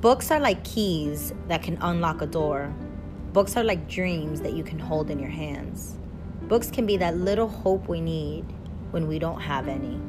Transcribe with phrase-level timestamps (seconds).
[0.00, 2.72] books are like keys that can unlock a door.
[3.32, 5.98] Books are like dreams that you can hold in your hands.
[6.42, 8.44] Books can be that little hope we need
[8.92, 10.00] when we don't have any.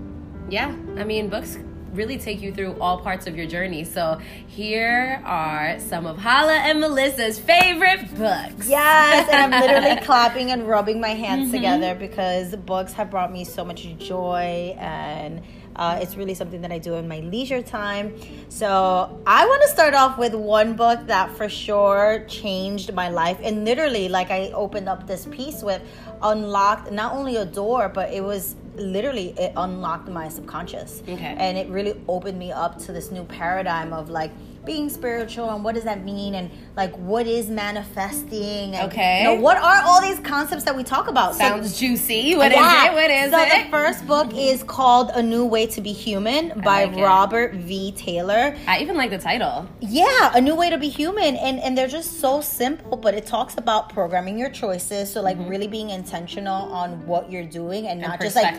[0.49, 1.57] Yeah, I mean, books
[1.93, 3.83] really take you through all parts of your journey.
[3.83, 8.69] So here are some of Hala and Melissa's favorite books.
[8.69, 11.55] Yes, and I'm literally clapping and rubbing my hands mm-hmm.
[11.55, 15.41] together because books have brought me so much joy and
[15.75, 18.13] uh, it's really something that I do in my leisure time.
[18.49, 23.39] So I want to start off with one book that for sure changed my life.
[23.41, 25.81] And literally, like I opened up this piece with,
[26.21, 31.03] unlocked not only a door, but it was literally it unlocked my subconscious.
[31.07, 31.35] Okay.
[31.37, 34.31] And it really opened me up to this new paradigm of like
[34.65, 39.19] being spiritual and what does that mean and like what is manifesting and, okay.
[39.19, 41.35] you know, what are all these concepts that we talk about?
[41.35, 42.35] Sounds so, juicy.
[42.35, 42.85] What yeah.
[42.85, 42.93] is it?
[42.93, 43.65] What is so it?
[43.65, 47.91] the first book is called a new way to be human by like robert v.
[47.93, 48.55] Taylor.
[48.67, 49.67] I even like the title.
[49.79, 51.35] Yeah a new way to be human.
[51.35, 55.11] And and they're just so simple but it talks about programming your choices.
[55.11, 55.49] So like mm-hmm.
[55.49, 58.49] really being intentional on what you're doing and, and not just like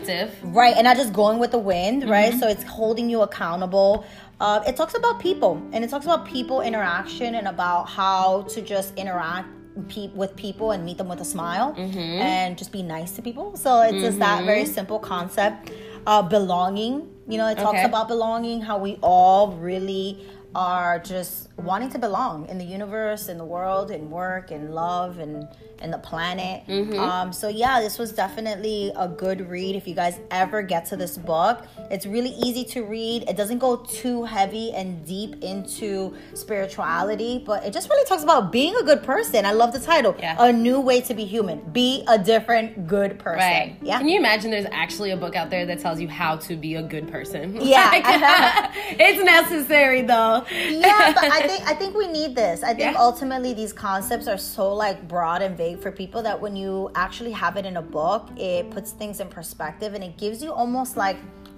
[0.43, 2.11] right and not just going with the wind mm-hmm.
[2.11, 4.05] right so it's holding you accountable
[4.41, 8.59] uh, it talks about people and it talks about people interaction and about how to
[8.59, 9.47] just interact
[9.87, 11.99] pe- with people and meet them with a smile mm-hmm.
[11.99, 13.55] and just be nice to people.
[13.55, 14.03] So it's mm-hmm.
[14.03, 14.73] just that very mm-hmm.
[14.73, 15.71] simple concept.
[16.07, 17.83] Uh, belonging, you know, it talks okay.
[17.83, 23.37] about belonging, how we all really are just wanting to belong in the universe, in
[23.37, 25.47] the world, in work, in love, and
[25.81, 26.63] in the planet.
[26.67, 26.99] Mm-hmm.
[26.99, 29.75] Um, so yeah, this was definitely a good read.
[29.75, 33.23] If you guys ever get to this book, it's really easy to read.
[33.27, 38.51] It doesn't go too heavy and deep into spirituality, but it just really talks about
[38.51, 39.45] being a good person.
[39.45, 40.35] I love the title, yeah.
[40.39, 41.59] a new way to be human.
[41.71, 43.39] Be a different good person.
[43.39, 43.77] Right.
[43.81, 43.97] Yeah.
[43.99, 44.51] Can you imagine?
[44.51, 47.59] There's actually a book out there that tells you how to be a good person.
[47.71, 47.89] Yeah.
[47.89, 48.03] like,
[48.99, 50.40] it's necessary though.
[50.51, 52.63] Yeah, but I think I think we need this.
[52.63, 52.95] I think yeah.
[52.97, 57.31] ultimately these concepts are so like broad and vague for people that when you actually
[57.31, 60.97] have it in a book, it puts things in perspective and it gives you almost
[60.97, 61.17] like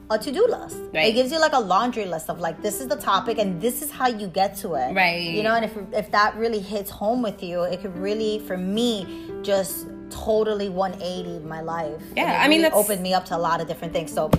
[0.10, 0.78] a to-do list.
[0.94, 1.08] Right.
[1.08, 3.82] It gives you like a laundry list of like this is the topic and this
[3.82, 4.94] is how you get to it.
[4.94, 5.22] Right.
[5.22, 8.58] You know, and if if that really hits home with you, it could really for
[8.58, 12.02] me just totally 180 my life.
[12.16, 14.12] Yeah, I mean that's opened me up to a lot of different things.
[14.12, 14.30] So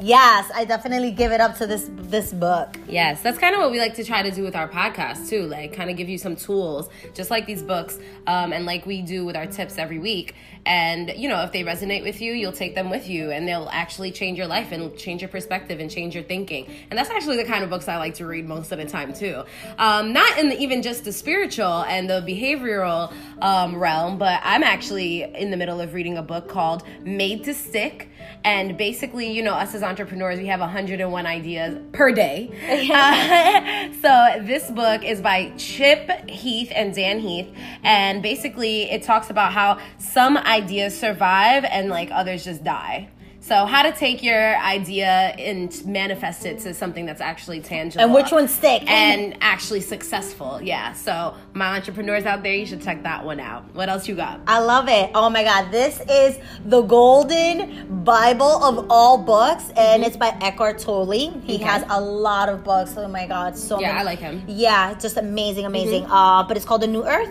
[0.00, 2.76] Yes, I definitely give it up to this this book.
[2.88, 5.46] Yes, that's kind of what we like to try to do with our podcast too.
[5.46, 7.98] Like, kind of give you some tools, just like these books,
[8.28, 10.36] um, and like we do with our tips every week.
[10.64, 13.68] And you know, if they resonate with you, you'll take them with you, and they'll
[13.72, 16.72] actually change your life and change your perspective and change your thinking.
[16.90, 19.12] And that's actually the kind of books I like to read most of the time
[19.12, 19.42] too.
[19.78, 24.62] Um, not in the, even just the spiritual and the behavioral um, realm, but I'm
[24.62, 28.10] actually in the middle of reading a book called Made to Stick
[28.44, 32.50] and basically, you know, us as entrepreneurs, we have 101 ideas per day.
[32.92, 37.48] uh, so this book is by Chip Heath and Dan Heath.
[37.82, 43.10] And basically, it talks about how some ideas survive and like others just die.
[43.48, 48.04] So, how to take your idea and manifest it to something that's actually tangible.
[48.04, 48.82] And which ones stick.
[48.90, 50.60] And actually successful.
[50.60, 50.92] Yeah.
[50.92, 53.64] So, my entrepreneurs out there, you should check that one out.
[53.74, 54.42] What else you got?
[54.46, 55.12] I love it.
[55.14, 55.72] Oh my God.
[55.72, 61.10] This is the golden Bible of all books, and it's by Eckhart Tolle.
[61.10, 61.64] He okay.
[61.64, 62.98] has a lot of books.
[62.98, 63.56] Oh my God.
[63.56, 64.00] So Yeah, many.
[64.00, 64.44] I like him.
[64.46, 66.02] Yeah, just amazing, amazing.
[66.02, 66.12] Mm-hmm.
[66.12, 67.30] Uh, but it's called The New Earth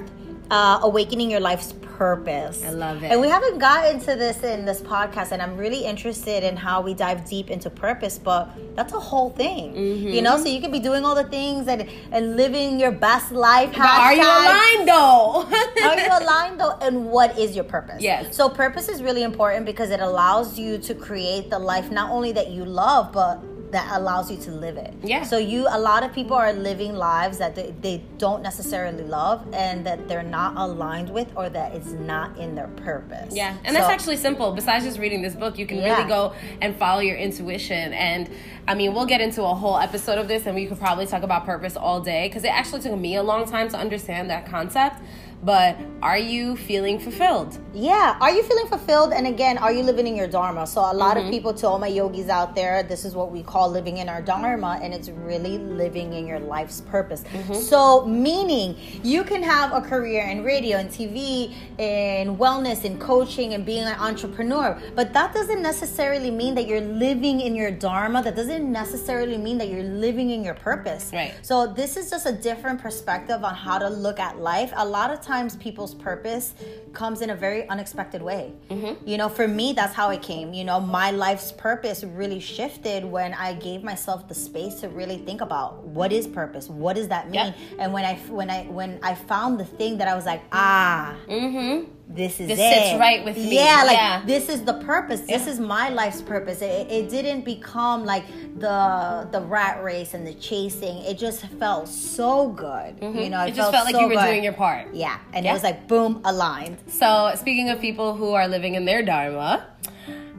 [0.52, 2.64] uh, Awakening Your Life's purpose.
[2.64, 3.12] I love it.
[3.12, 6.82] And we haven't gotten to this in this podcast, and I'm really interested in how
[6.82, 9.74] we dive deep into purpose, but that's a whole thing.
[9.74, 10.08] Mm-hmm.
[10.10, 13.32] You know, so you could be doing all the things and, and living your best
[13.32, 13.72] life.
[13.72, 15.50] But are you aligned though?
[15.84, 16.78] are you aligned though?
[16.82, 18.02] And what is your purpose?
[18.02, 18.36] Yes.
[18.36, 22.32] So purpose is really important because it allows you to create the life not only
[22.34, 23.42] that you love, but
[23.72, 24.94] that allows you to live it.
[25.04, 25.24] Yeah.
[25.24, 29.46] So you a lot of people are living lives that they, they don't necessarily love
[29.54, 33.36] and that they're not aligned with or that it's not in their purpose.
[33.36, 33.58] Yeah.
[33.64, 34.54] And so, that's actually simple.
[34.54, 35.98] Besides just reading this book, you can yeah.
[35.98, 38.30] really go and follow your intuition and
[38.70, 41.24] I mean, we'll get into a whole episode of this and we could probably talk
[41.24, 44.46] about purpose all day because it actually took me a long time to understand that
[44.46, 45.02] concept
[45.44, 47.58] but are you feeling fulfilled?
[47.74, 49.14] Yeah, are you feeling fulfilled?
[49.14, 50.66] And again, are you living in your dharma?
[50.68, 51.28] So a lot mm-hmm.
[51.28, 54.10] of people, to all my yogis out there, this is what we call living in
[54.10, 57.24] our dharma, and it's really living in your life's purpose.
[57.24, 57.54] Mm-hmm.
[57.54, 63.54] So meaning you can have a career in radio and TV, in wellness, in coaching,
[63.54, 68.24] and being an entrepreneur, but that doesn't necessarily mean that you're living in your dharma.
[68.24, 71.12] That doesn't necessarily mean that you're living in your purpose.
[71.14, 71.34] Right.
[71.42, 74.74] So this is just a different perspective on how to look at life.
[74.76, 76.54] A lot of times people's purpose
[76.94, 78.54] comes in a very unexpected way.
[78.70, 79.08] Mm-hmm.
[79.08, 80.54] You know, for me, that's how it came.
[80.54, 85.18] You know, my life's purpose really shifted when I gave myself the space to really
[85.20, 87.56] think about what is purpose, what does that mean, yep.
[87.78, 91.16] and when I when I when I found the thing that I was like, ah.
[91.28, 92.74] Mm-hmm this is this it.
[92.74, 93.56] sits right with me.
[93.56, 94.24] Yeah, like yeah.
[94.26, 95.22] this is the purpose.
[95.22, 95.52] This yeah.
[95.52, 96.62] is my life's purpose.
[96.62, 98.26] It, it, didn't become like
[98.58, 101.00] the the rat race and the chasing.
[101.00, 103.00] It just felt so good.
[103.00, 103.20] Mm-hmm.
[103.20, 104.26] You know, it, it just felt, like so you were good.
[104.26, 104.94] doing your part.
[104.94, 105.52] Yeah, and yeah.
[105.52, 106.78] it was like boom, aligned.
[106.88, 109.68] So speaking of people who are living in their dharma.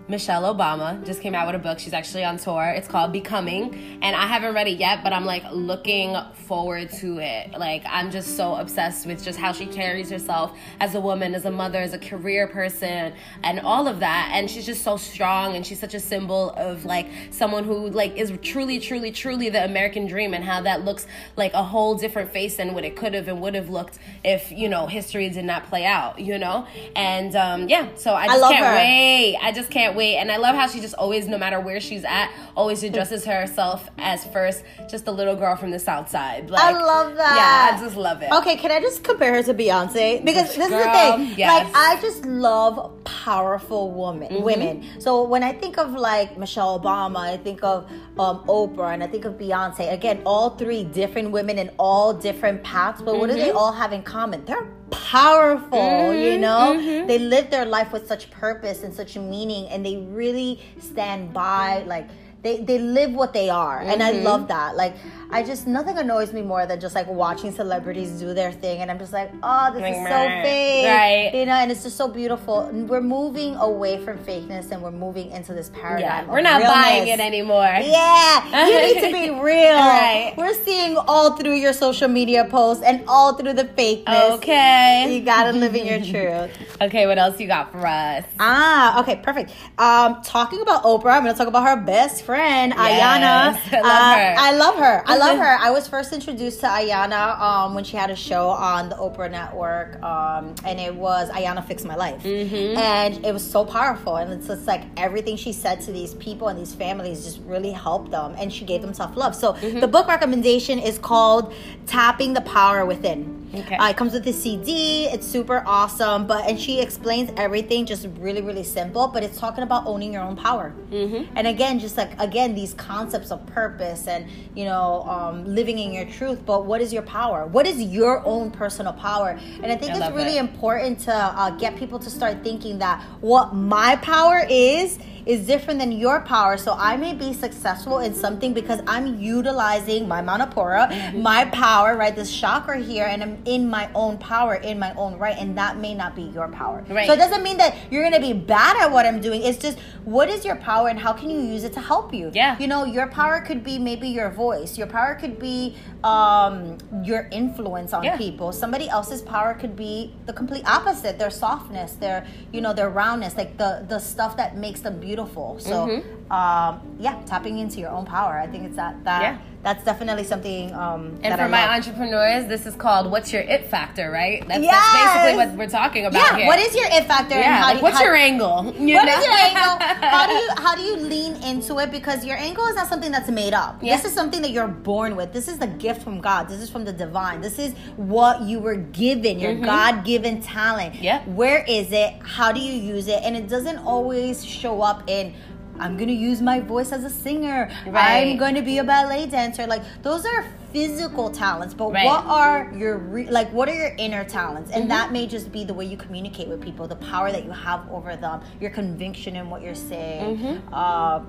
[0.08, 1.78] Michelle Obama just came out with a book.
[1.78, 2.72] She's actually on tour.
[2.74, 3.98] It's called Becoming.
[4.00, 6.16] And I haven't read it yet, but I'm like looking
[6.46, 7.52] forward to it.
[7.52, 11.44] Like, I'm just so obsessed with just how she carries herself as a woman, as
[11.44, 13.12] a mother, as a career person,
[13.44, 14.30] and all of that.
[14.32, 18.16] And she's just so strong and she's such a symbol of like someone who like
[18.16, 21.06] is truly, truly, truly the American dream and how that looks
[21.36, 24.50] like a whole different face than what it could have and would have looked if,
[24.50, 26.66] you know, history did not play out, you know?
[26.96, 28.74] And um, yeah, so I just I can't her.
[28.74, 29.36] wait.
[29.42, 30.16] I just can't wait.
[30.16, 33.90] And I love how she just always, no matter where she's at, always addresses herself
[33.98, 36.48] as first just a little girl from the South Side.
[36.48, 37.36] Like, I love that.
[37.36, 38.30] Yeah, I just love it.
[38.32, 40.24] Okay, can I just compare her to Beyonce?
[40.24, 41.34] Because this girl, is the thing.
[41.36, 41.64] Yes.
[41.64, 44.28] Like, I just love powerful women.
[44.28, 44.44] Mm-hmm.
[44.44, 45.00] Women.
[45.00, 49.08] So when I think of like Michelle Obama, I think of um, Oprah, and I
[49.08, 49.92] think of Beyonce.
[49.92, 53.02] Again, all three different women in all different paths.
[53.02, 53.20] But mm-hmm.
[53.20, 53.56] what do they mm-hmm.
[53.56, 54.44] all have in common?
[54.44, 56.76] They're powerful, mm-hmm, you know?
[56.78, 57.06] Mm-hmm.
[57.06, 61.82] They live their life with such purpose and such meaning and they really stand by
[61.84, 62.08] like
[62.42, 63.80] they they live what they are.
[63.80, 63.90] Mm-hmm.
[63.90, 64.76] And I love that.
[64.76, 64.94] Like
[65.30, 68.90] I just nothing annoys me more than just like watching celebrities do their thing, and
[68.90, 71.30] I'm just like, oh, this is so fake, right?
[71.34, 72.60] You know, and it's just so beautiful.
[72.60, 76.26] And we're moving away from fakeness, and we're moving into this paradigm.
[76.26, 76.82] Yeah, we're not realness.
[76.82, 77.58] buying it anymore.
[77.62, 79.74] Yeah, you need to be real.
[79.76, 80.32] right.
[80.36, 84.30] We're seeing all through your social media posts and all through the fakeness.
[84.38, 86.50] Okay, you gotta live in your truth.
[86.80, 88.24] okay, what else you got for us?
[88.40, 89.50] Ah, okay, perfect.
[89.76, 93.74] Um, talking about Oprah, I'm gonna talk about her best friend, yes, Iyanla.
[93.74, 94.34] I love uh, her.
[94.38, 95.02] I love her.
[95.06, 95.56] I love her.
[95.60, 99.30] I was first introduced to Iyanla um, when she had a show on the Oprah
[99.30, 102.78] Network, um, and it was Iyanla Fix My Life, mm-hmm.
[102.78, 104.16] and it was so powerful.
[104.16, 107.72] And it's just like everything she said to these people and these families just really
[107.72, 109.34] helped them, and she gave them self love.
[109.34, 109.80] So mm-hmm.
[109.80, 111.52] the book recommendation is called
[111.86, 113.76] "Tapping the Power Within." Okay.
[113.76, 115.06] Uh, it comes with a CD.
[115.06, 119.08] It's super awesome, but and she explains everything just really really simple.
[119.08, 121.32] But it's talking about owning your own power, mm-hmm.
[121.36, 125.92] and again, just like again these concepts of purpose and you know um, living in
[125.92, 126.44] your truth.
[126.44, 127.46] But what is your power?
[127.46, 129.38] What is your own personal power?
[129.62, 130.40] And I think I it's really it.
[130.40, 135.78] important to uh, get people to start thinking that what my power is is different
[135.78, 136.56] than your power.
[136.56, 141.20] So I may be successful in something because I'm utilizing my manipura, mm-hmm.
[141.20, 142.16] my power, right?
[142.16, 145.76] This chakra here, and I'm in my own power, in my own right, and that
[145.76, 146.82] may not be your power.
[146.88, 147.06] Right.
[147.06, 149.42] So it doesn't mean that you're gonna be bad at what I'm doing.
[149.42, 152.30] It's just what is your power and how can you use it to help you?
[152.32, 152.56] Yeah.
[152.58, 154.78] You know, your power could be maybe your voice.
[154.78, 158.16] Your power could be um, your influence on yeah.
[158.16, 158.50] people.
[158.50, 161.18] Somebody else's power could be the complete opposite.
[161.18, 165.17] Their softness, their you know, their roundness, like the the stuff that makes them beautiful
[165.18, 165.56] beautiful.
[165.58, 166.17] So, mm-hmm.
[166.30, 168.38] Um, yeah, tapping into your own power.
[168.38, 169.38] I think it's that that yeah.
[169.62, 170.74] that's definitely something.
[170.74, 171.76] Um, and for I my love.
[171.76, 174.46] entrepreneurs, this is called "What's Your It Factor," right?
[174.46, 174.92] That's, yes.
[174.92, 176.20] that's basically what we're talking about.
[176.20, 176.36] Yeah.
[176.36, 176.46] Here.
[176.46, 177.38] What is your it factor?
[177.38, 177.62] Yeah.
[177.62, 178.74] Like, do, what's how, your angle?
[178.78, 179.78] You what is your angle?
[180.08, 181.90] How do you how do you lean into it?
[181.90, 183.82] Because your angle is not something that's made up.
[183.82, 183.96] Yeah.
[183.96, 185.32] This is something that you're born with.
[185.32, 186.48] This is the gift from God.
[186.48, 187.40] This is from the divine.
[187.40, 189.38] This is what you were given.
[189.38, 189.64] Your mm-hmm.
[189.64, 190.96] God given talent.
[190.96, 191.24] Yeah.
[191.24, 192.14] Where is it?
[192.22, 193.20] How do you use it?
[193.22, 195.34] And it doesn't always show up in
[195.78, 197.70] I'm gonna use my voice as a singer.
[197.86, 198.32] Right.
[198.32, 199.66] I'm gonna be a ballet dancer.
[199.66, 202.04] Like those are physical talents, but right.
[202.04, 204.70] what are your re- like what are your inner talents?
[204.70, 204.90] And mm-hmm.
[204.90, 207.90] that may just be the way you communicate with people, the power that you have
[207.90, 210.38] over them, your conviction in what you're saying.
[210.38, 210.74] Mm-hmm.
[210.74, 211.20] Uh,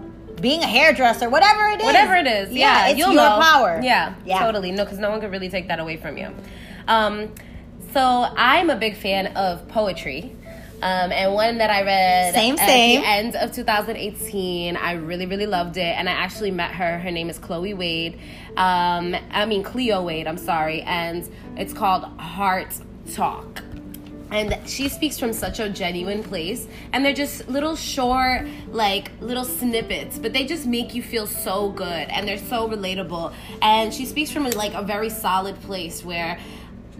[0.41, 1.85] being a hairdresser, whatever it is.
[1.85, 3.39] Whatever it is, yeah, yeah it's your know.
[3.41, 3.79] power.
[3.83, 4.71] Yeah, yeah, totally.
[4.71, 6.33] No, because no one could really take that away from you.
[6.87, 7.33] Um,
[7.93, 10.35] so I'm a big fan of poetry.
[10.81, 13.01] Um, and one that I read same, at same.
[13.01, 14.77] the end of 2018.
[14.77, 15.97] I really, really loved it.
[15.97, 16.99] And I actually met her.
[16.99, 18.17] Her name is Chloe Wade.
[18.55, 20.81] Um, I mean, Cleo Wade, I'm sorry.
[20.83, 22.75] And it's called Heart
[23.13, 23.61] Talk.
[24.31, 26.67] And she speaks from such a genuine place.
[26.93, 31.71] And they're just little short, like little snippets, but they just make you feel so
[31.71, 32.07] good.
[32.09, 33.33] And they're so relatable.
[33.61, 36.39] And she speaks from like a very solid place where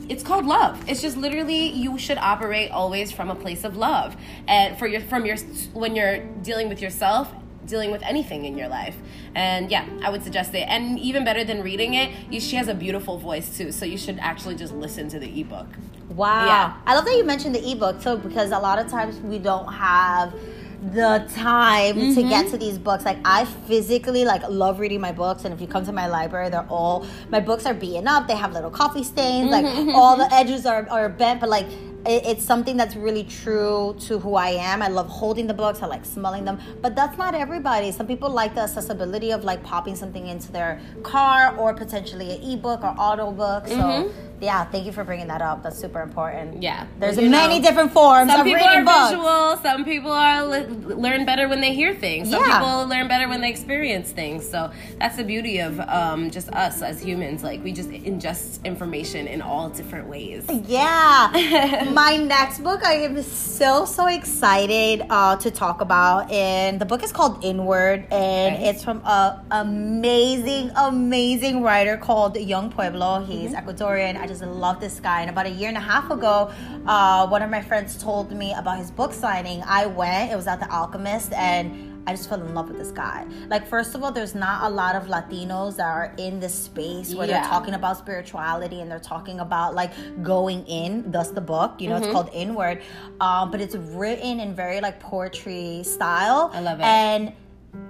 [0.07, 0.83] it's called love.
[0.87, 4.15] It's just literally you should operate always from a place of love,
[4.47, 5.37] and for your from your
[5.73, 7.33] when you're dealing with yourself
[7.69, 8.97] dealing with anything in your life.
[9.35, 10.67] And yeah, I would suggest it.
[10.67, 13.71] And even better than reading it, you, she has a beautiful voice too.
[13.71, 15.67] So you should actually just listen to the ebook.
[16.09, 16.47] Wow.
[16.47, 16.73] Yeah.
[16.85, 19.71] I love that you mentioned the ebook too because a lot of times we don't
[19.71, 20.33] have
[20.81, 22.13] the time mm-hmm.
[22.15, 22.51] to get mm-hmm.
[22.51, 23.05] to these books.
[23.05, 26.49] Like I physically like love reading my books, and if you come to my library,
[26.49, 28.27] they're all my books are beaten up.
[28.27, 29.51] They have little coffee stains.
[29.51, 29.87] Mm-hmm.
[29.87, 31.67] Like all the edges are are bent, but like
[32.05, 34.81] it, it's something that's really true to who I am.
[34.81, 35.81] I love holding the books.
[35.81, 37.91] I like smelling them, but that's not everybody.
[37.91, 42.51] Some people like the accessibility of like popping something into their car or potentially an
[42.51, 43.67] ebook or audio book.
[43.67, 43.75] So.
[43.75, 45.63] Mm-hmm yeah, thank you for bringing that up.
[45.63, 46.63] That's super important.
[46.63, 48.31] Yeah, there's many know, different forms.
[48.31, 49.09] Some people are books.
[49.09, 49.57] visual.
[49.57, 52.29] Some people are learn better when they hear things.
[52.29, 52.59] Some yeah.
[52.59, 54.49] people learn better when they experience things.
[54.49, 57.43] So that's the beauty of um, just us as humans.
[57.43, 60.45] Like we just ingest information in all different ways.
[60.67, 61.31] Yeah.
[61.93, 67.03] My next book, I am so so excited uh, to talk about, and the book
[67.03, 73.23] is called Inward, and it's from a amazing amazing writer called Yung Pueblo.
[73.25, 73.67] He's mm-hmm.
[73.67, 74.17] Ecuadorian.
[74.19, 75.21] I just love this guy.
[75.21, 76.51] And about a year and a half ago,
[76.85, 79.63] uh, one of my friends told me about his book signing.
[79.65, 82.89] I went, it was at The Alchemist, and I just fell in love with this
[82.89, 83.27] guy.
[83.49, 87.13] Like, first of all, there's not a lot of Latinos that are in this space
[87.13, 87.41] where yeah.
[87.41, 89.91] they're talking about spirituality and they're talking about like
[90.23, 91.11] going in.
[91.11, 92.05] Thus, the book, you know, mm-hmm.
[92.05, 92.81] it's called Inward,
[93.21, 96.49] um, but it's written in very like poetry style.
[96.51, 96.85] I love it.
[96.85, 97.33] And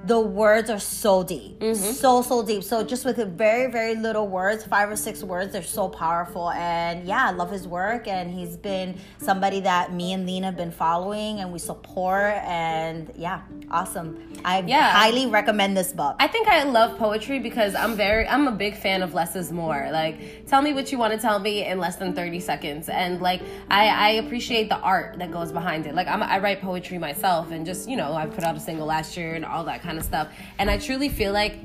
[0.09, 1.59] the words are so deep.
[1.59, 1.91] Mm-hmm.
[1.93, 2.63] so so deep.
[2.63, 6.49] So just with very very little words five or six words they're so powerful.
[6.49, 8.07] And yeah i love his work.
[8.07, 12.33] And he's been somebody that me and lena have been following and we support.
[12.43, 14.41] And yeah awesome.
[14.43, 14.91] I yeah.
[14.91, 16.15] highly recommend this book.
[16.19, 19.51] I think i love poetry because i'm very i'm a big fan of less is
[19.51, 19.89] more.
[19.91, 22.89] Like tell me what you want to tell me in less than 30 seconds.
[22.89, 25.93] And like i i appreciate the art that goes behind it.
[25.93, 28.87] Like I'm, i write poetry myself and just you know i put out a single
[28.87, 30.29] last year and all that kind of stuff.
[30.57, 31.59] And I truly feel like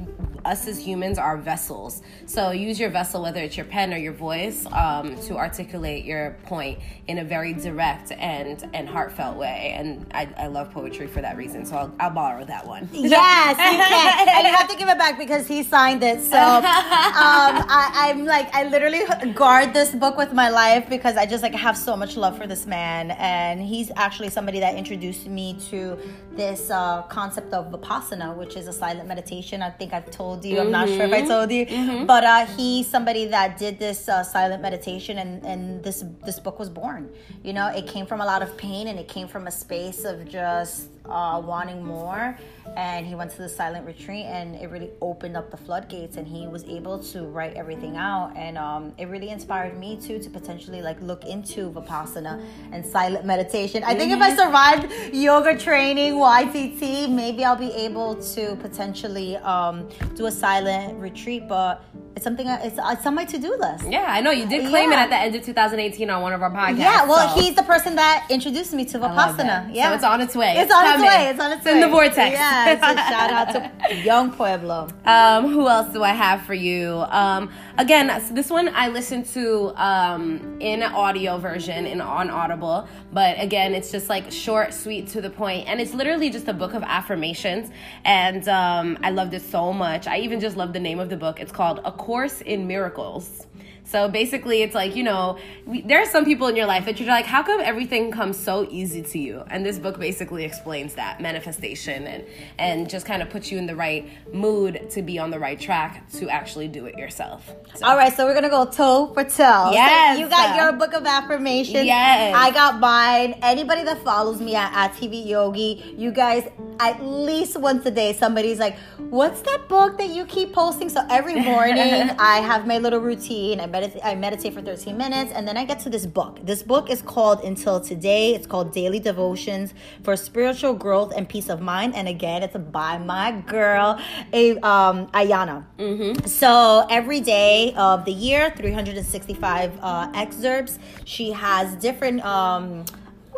[0.45, 2.03] us as humans are vessels.
[2.27, 6.37] So use your vessel, whether it's your pen or your voice, um, to articulate your
[6.45, 9.75] point in a very direct and and heartfelt way.
[9.77, 11.65] And I, I love poetry for that reason.
[11.65, 12.89] So I'll, I'll borrow that one.
[13.15, 14.29] Yes, you can.
[14.29, 16.21] and you have to give it back because he signed it.
[16.21, 21.27] So um, I, I'm like, I literally guard this book with my life because I
[21.27, 23.13] just like have so much love for this man.
[23.13, 25.99] And he's actually somebody that introduced me to
[26.33, 29.63] this uh, concept of vipassana, which is a silent meditation.
[29.63, 30.57] I think I've told told you.
[30.57, 30.67] Mm-hmm.
[30.67, 31.29] I'm not sure if I mm-hmm.
[31.29, 32.07] told you, mm-hmm.
[32.07, 36.59] but uh, he's somebody that did this uh, silent meditation, and and this this book
[36.59, 37.11] was born.
[37.43, 40.05] You know, it came from a lot of pain, and it came from a space
[40.05, 42.37] of just uh, wanting more.
[42.77, 46.27] And he went to the silent retreat and it really opened up the floodgates and
[46.27, 48.33] he was able to write everything out.
[48.37, 53.25] And um, it really inspired me too to potentially like look into vipassana and silent
[53.25, 53.85] meditation.
[53.85, 54.39] I think if i mm-hmm.
[54.39, 61.49] survived yoga training ytt maybe i'll be able to potentially um, do a silent retreat
[61.49, 61.85] but
[62.17, 63.85] it's something it's, it's on my to-do list.
[63.89, 65.01] Yeah i know you did claim yeah.
[65.01, 67.41] it at the end of 2018 on one of our podcasts yeah well so.
[67.41, 69.69] he's the person that introduced me to vipassana.
[69.75, 70.55] yeah so it's on its way.
[70.57, 72.33] It's, on its way it's on its, it's way in the vortex.
[72.33, 74.89] Yeah so shout out to Yung Pueblo.
[75.05, 77.05] Um who else do i have for you?
[77.11, 83.41] Um again this one i listened to um in audio version in on audible but
[83.41, 86.75] again it's just like short sweet to the point and it's literally just a book
[86.75, 87.71] of affirmations
[88.05, 90.07] and um i loved it so much.
[90.07, 91.41] I even just love the name of the book.
[91.41, 93.47] It's called a course in miracles
[93.87, 96.99] so basically, it's like, you know, we, there are some people in your life that
[96.99, 99.45] you're like, how come everything comes so easy to you?
[99.49, 102.25] And this book basically explains that manifestation and,
[102.59, 105.61] and just kind of puts you in the right mood to be on the right
[105.61, 107.55] track to actually do it yourself.
[107.75, 107.87] So.
[107.87, 109.71] All right, so we're going to go toe for toe.
[109.73, 110.17] Yes.
[110.17, 111.85] So you got your book of affirmations.
[111.85, 112.35] Yes.
[112.35, 113.39] I got mine.
[113.43, 116.49] Anybody that follows me at, at TV Yogi, you guys,
[116.81, 118.77] at least once a day, somebody's like,
[119.11, 120.89] what's that book that you keep posting?
[120.89, 121.77] So every morning,
[122.19, 123.61] I have my little routine.
[123.61, 124.03] I meditate.
[124.05, 126.41] I meditate for 13 minutes, and then I get to this book.
[126.43, 128.35] This book is called Until Today.
[128.35, 131.95] It's called Daily Devotions for Spiritual Growth and Peace of Mind.
[131.95, 134.01] And again, it's by my girl,
[134.33, 135.65] a um, Iyanla.
[135.79, 136.27] Mm-hmm.
[136.27, 140.79] So every day of the year, 365 uh, excerpts.
[141.05, 142.25] She has different.
[142.25, 142.85] Um,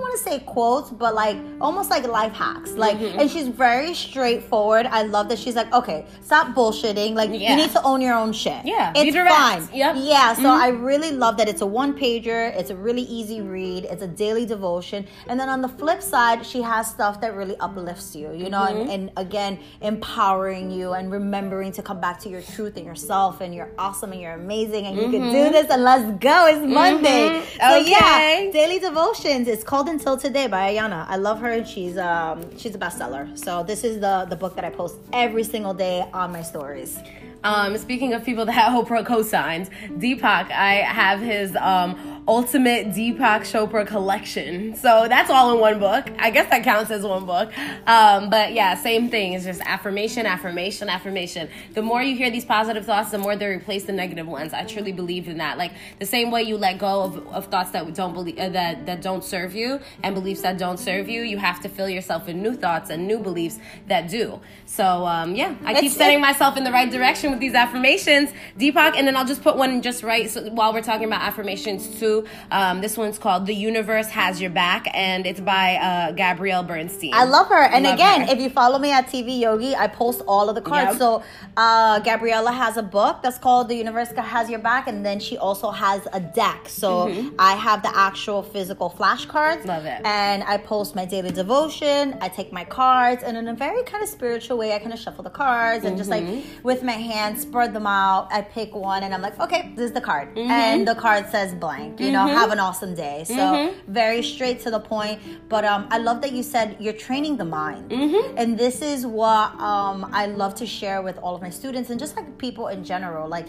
[0.00, 2.72] want to say quotes, but like almost like life hacks.
[2.72, 3.18] Like, mm-hmm.
[3.18, 4.86] and she's very straightforward.
[4.86, 7.14] I love that she's like, okay, stop bullshitting.
[7.14, 7.50] Like, yeah.
[7.50, 8.64] you need to own your own shit.
[8.64, 9.68] Yeah, it's fine.
[9.72, 9.96] Yep.
[9.98, 10.34] Yeah.
[10.34, 10.62] So mm-hmm.
[10.62, 12.54] I really love that it's a one pager.
[12.56, 13.84] It's a really easy read.
[13.84, 15.06] It's a daily devotion.
[15.28, 18.32] And then on the flip side, she has stuff that really uplifts you.
[18.32, 18.90] You know, mm-hmm.
[18.90, 23.40] and, and again, empowering you and remembering to come back to your truth and yourself.
[23.40, 25.52] And you're awesome and you're amazing and you can do mm-hmm.
[25.52, 25.70] this.
[25.70, 26.46] And let's go.
[26.46, 27.28] It's Monday.
[27.28, 27.60] Mm-hmm.
[27.60, 27.90] So okay.
[27.90, 29.48] yeah, daily devotions.
[29.48, 31.07] It's called Until Today by Iyanla.
[31.09, 33.38] I love her and she's um she's a bestseller.
[33.38, 36.99] So this is the the book that I post every single day on my stories.
[37.45, 43.87] Um, speaking of people that Oprah co-signs, Deepak, I have his um Ultimate Deepak Chopra
[43.87, 44.75] Collection.
[44.75, 46.11] So that's all in one book.
[46.18, 47.52] I guess that counts as one book.
[47.87, 49.35] Um, but yeah, same thing.
[49.35, 51.49] It's just affirmation, affirmation, affirmation.
[51.75, 54.52] The more you hear these positive thoughts, the more they replace the negative ones.
[54.52, 55.56] I truly believe in that.
[55.56, 58.87] Like the same way you let go of, of thoughts that don't believe uh, that
[58.87, 62.26] that don't serve you and beliefs that don't serve you, you have to fill yourself
[62.26, 64.40] with new thoughts and new beliefs that do.
[64.64, 68.97] So um, yeah, I keep setting myself in the right direction with these affirmations, Deepak,
[68.97, 72.15] and then I'll just put one just right so, while we're talking about affirmations too
[72.50, 77.12] um, this one's called The Universe Has Your Back, and it's by uh, Gabrielle Bernstein.
[77.14, 77.62] I love her.
[77.62, 78.32] And love again, her.
[78.32, 80.92] if you follow me at TV Yogi, I post all of the cards.
[80.92, 80.99] Yep.
[80.99, 81.23] So
[81.56, 85.37] uh, Gabriella has a book that's called The Universe Has Your Back, and then she
[85.37, 86.68] also has a deck.
[86.68, 87.35] So mm-hmm.
[87.38, 89.64] I have the actual physical flashcards.
[89.64, 90.00] Love it.
[90.04, 92.16] And I post my daily devotion.
[92.20, 94.99] I take my cards, and in a very kind of spiritual way, I kind of
[94.99, 95.99] shuffle the cards and mm-hmm.
[95.99, 96.62] just like mm-hmm.
[96.62, 98.28] with my hands, spread them out.
[98.32, 100.35] I pick one, and I'm like, okay, this is the card.
[100.35, 100.50] Mm-hmm.
[100.50, 102.00] And the card says blank.
[102.00, 102.36] You know, mm-hmm.
[102.36, 103.25] have an awesome day.
[103.26, 103.92] So mm-hmm.
[103.92, 105.20] very straight to the point.
[105.48, 108.38] But um, I love that you said you're training the mind, mm-hmm.
[108.38, 111.98] and this is what um, I love to share with all of my students and
[111.98, 113.28] just like people in general.
[113.28, 113.46] Like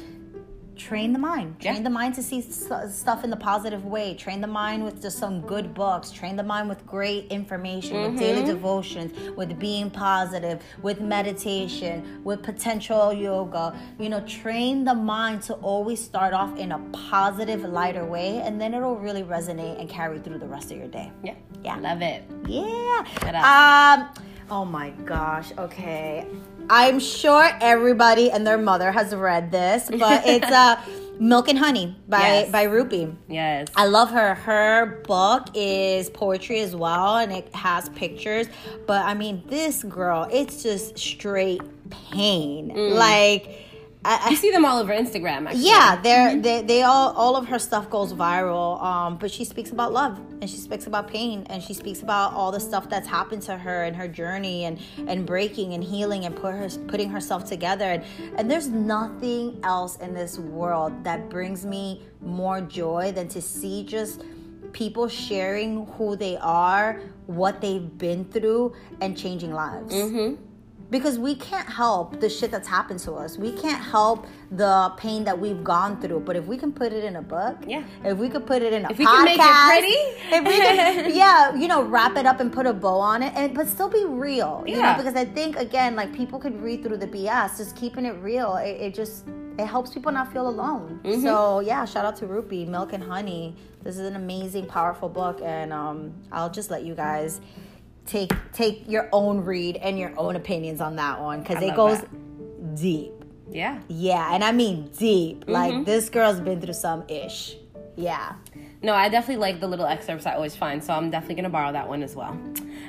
[0.78, 1.60] train the mind.
[1.60, 1.82] Train yeah.
[1.82, 4.14] the mind to see stuff in the positive way.
[4.14, 6.12] Train the mind with just some good books.
[6.12, 8.12] Train the mind with great information mm-hmm.
[8.12, 13.78] with daily devotions with being positive with meditation with potential yoga.
[14.00, 18.60] You know train the mind to always start off in a positive lighter way and
[18.60, 21.12] then it'll really resonate and carry through the rest of your day.
[21.24, 21.36] Yeah.
[21.64, 21.78] Yeah.
[21.78, 22.24] Love it.
[22.48, 23.04] Yeah.
[23.44, 25.52] Um oh my gosh.
[25.58, 26.26] Okay
[26.70, 30.80] I'm sure everybody and their mother has read this, but it's uh,
[31.20, 32.52] Milk and Honey by yes.
[32.52, 33.16] by Rupi.
[33.28, 33.68] Yes.
[33.76, 34.36] I love her.
[34.36, 38.48] Her book is poetry as well and it has pictures,
[38.86, 42.72] but I mean this girl, it's just straight pain.
[42.72, 42.94] Mm.
[42.94, 43.67] Like
[44.06, 45.48] I, I, you see them all over Instagram.
[45.48, 45.68] Actually.
[45.68, 46.42] Yeah, they're mm-hmm.
[46.42, 48.82] they they all all of her stuff goes viral.
[48.82, 52.34] Um, but she speaks about love and she speaks about pain and she speaks about
[52.34, 56.26] all the stuff that's happened to her and her journey and and breaking and healing
[56.26, 57.86] and put her putting herself together.
[57.86, 58.04] And
[58.38, 63.84] and there's nothing else in this world that brings me more joy than to see
[63.84, 64.24] just
[64.74, 69.94] people sharing who they are, what they've been through, and changing lives.
[69.94, 70.47] Mm-hmm
[70.90, 73.38] because we can't help the shit that's happened to us.
[73.38, 76.22] We can't help the pain that we've gone through.
[76.22, 77.84] But if we can put it in a book, yeah.
[78.04, 80.48] If we could put it in a if podcast, we can make it pretty, if
[80.48, 83.54] we can, yeah, you know, wrap it up and put a bow on it, and
[83.54, 84.64] but still be real.
[84.66, 84.92] You yeah.
[84.92, 87.58] know, because I think again, like people could read through the BS.
[87.58, 89.26] Just keeping it real, it, it just
[89.60, 91.02] it helps people not feel alone.
[91.04, 91.22] Mm-hmm.
[91.22, 93.56] So yeah, shout out to Rupi, Milk and Honey.
[93.84, 97.42] This is an amazing, powerful book, and um, I'll just let you guys
[98.08, 102.02] take take your own read and your own opinions on that one because it goes
[102.02, 102.76] that.
[102.76, 103.14] deep.
[103.50, 103.80] Yeah.
[103.88, 105.42] Yeah, and I mean deep.
[105.42, 105.52] Mm-hmm.
[105.52, 107.56] Like this girl's been through some ish.
[107.96, 108.34] Yeah.
[108.84, 111.72] No, I definitely like the little excerpts I always find, so I'm definitely gonna borrow
[111.72, 112.38] that one as well.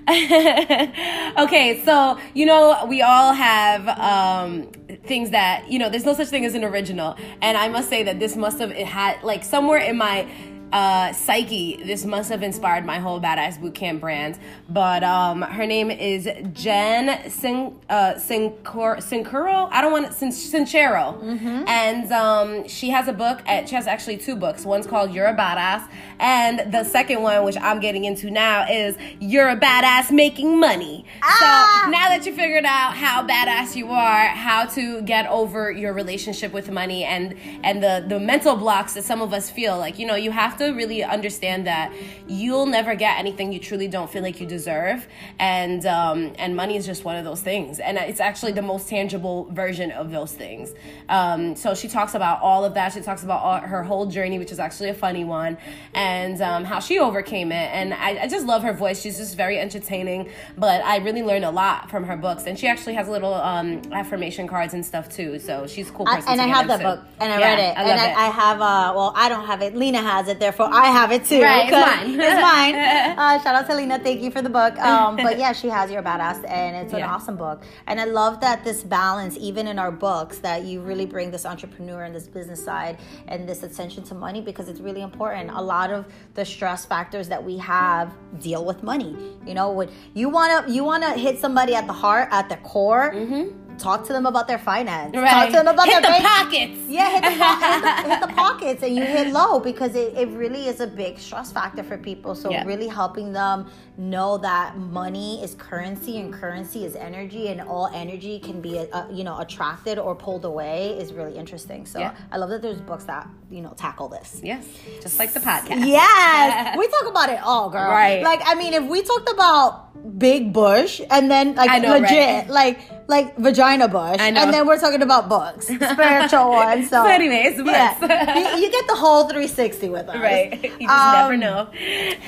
[0.08, 4.70] okay, so you know we all have um,
[5.06, 5.88] things that you know.
[5.88, 8.70] There's no such thing as an original, and I must say that this must have
[8.70, 10.28] it had like somewhere in my
[10.72, 11.82] uh, Psyche.
[11.84, 14.38] This must have inspired my whole Badass Bootcamp brand.
[14.68, 19.68] But um, her name is Jen Sin, uh, Sincuro.
[19.70, 21.20] I don't want to, Sin- Sincero.
[21.22, 21.68] Mm-hmm.
[21.68, 23.40] And um, she has a book.
[23.46, 24.64] At, she has actually two books.
[24.64, 25.88] One's called You're a Badass.
[26.18, 31.04] And the second one, which I'm getting into now, is You're a Badass Making Money.
[31.22, 31.84] Ah!
[31.84, 35.92] So now that you figured out how badass you are, how to get over your
[35.92, 39.98] relationship with money and, and the, the mental blocks that some of us feel, like,
[39.98, 41.92] you know, you have to really understand that
[42.26, 45.06] you'll never get anything you truly don't feel like you deserve,
[45.38, 48.88] and um, and money is just one of those things, and it's actually the most
[48.88, 50.72] tangible version of those things.
[51.08, 52.92] Um, so she talks about all of that.
[52.92, 55.58] She talks about all, her whole journey, which is actually a funny one,
[55.94, 57.70] and um, how she overcame it.
[57.72, 59.00] And I, I, just love her voice.
[59.00, 60.30] She's just very entertaining.
[60.56, 63.82] But I really learned a lot from her books, and she actually has little um,
[63.92, 65.38] affirmation cards and stuff too.
[65.38, 66.28] So she's a cool person.
[66.28, 68.16] I, and I have the book, and I yeah, read it, I and I, it.
[68.16, 68.60] I, have.
[68.60, 69.74] Uh, well, I don't have it.
[69.74, 70.40] Lena has it.
[70.48, 71.42] Therefore, I have it too.
[71.42, 72.18] Right, it's mine.
[72.18, 72.74] it's mine.
[73.18, 73.98] Uh, shout out to Lena.
[73.98, 74.78] Thank you for the book.
[74.78, 77.12] Um, but yeah, she has your badass, and it's an yeah.
[77.12, 77.62] awesome book.
[77.86, 81.44] And I love that this balance, even in our books, that you really bring this
[81.44, 85.50] entrepreneur and this business side and this attention to money because it's really important.
[85.50, 89.14] A lot of the stress factors that we have deal with money.
[89.44, 93.12] You know, when you wanna you wanna hit somebody at the heart, at the core.
[93.12, 95.14] Mm-hmm talk to them about their finance.
[95.14, 95.30] Right.
[95.30, 96.24] Talk to them about hit their the bank.
[96.24, 96.80] pockets.
[96.88, 100.28] Yeah, hit the, hit, the, hit the, pockets, and you hit low because it, it
[100.30, 102.34] really is a big stress factor for people.
[102.34, 102.64] So yeah.
[102.64, 108.38] really helping them know that money is currency and currency is energy, and all energy
[108.38, 111.86] can be uh, you know attracted or pulled away is really interesting.
[111.86, 112.14] So yeah.
[112.32, 114.40] I love that there's books that you know tackle this.
[114.42, 114.66] Yes,
[115.00, 115.86] just like the podcast.
[115.86, 117.90] Yes, we talk about it all, girl.
[117.90, 118.22] Right.
[118.22, 119.88] Like I mean, if we talked about
[120.18, 122.48] big bush and then like know, legit right?
[122.48, 127.60] like like vagina bush and then we're talking about books spiritual ones so, so anyways
[127.64, 128.56] yeah.
[128.56, 130.16] you, you, get the whole 360 with us.
[130.16, 130.72] Right.
[130.78, 131.70] You just um, never know.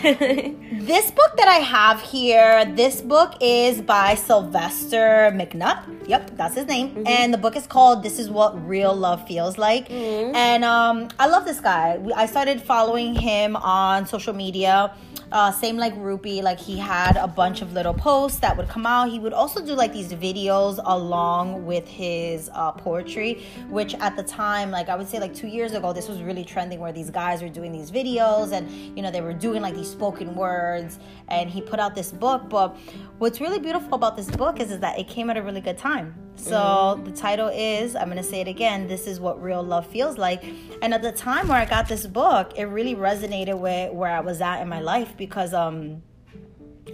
[0.85, 6.09] this book that i have here this book is by sylvester mcnutt.
[6.09, 6.91] Yep that's his name.
[6.91, 7.07] Mm-hmm.
[7.07, 9.89] and the book is called this is what real love feels like.
[9.89, 10.35] Mm-hmm.
[10.35, 11.99] and um i love this guy.
[12.15, 14.93] I started following him on social media
[15.33, 18.87] uh, same like Rupi, like he had a bunch of little posts that would come
[18.87, 19.11] out.
[19.11, 24.23] He would also do like these videos along with his uh, poetry, which at the
[24.23, 27.11] time, like I would say like two years ago, this was really trending where these
[27.11, 30.99] guys were doing these videos and you know they were doing like these spoken words.
[31.29, 32.49] And he put out this book.
[32.49, 32.77] But
[33.19, 35.79] what's really beautiful about this book is, is that it came at a really good
[35.79, 36.15] time.
[36.37, 37.05] So mm-hmm.
[37.05, 40.45] the title is, I'm gonna say it again, This is What Real Love Feels Like.
[40.83, 44.21] And at the time where I got this book, it really resonated with where I
[44.21, 46.03] was at in my life because um